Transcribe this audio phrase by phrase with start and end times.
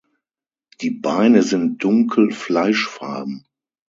[0.81, 3.45] Die Beine sind dunkel fleischfarben.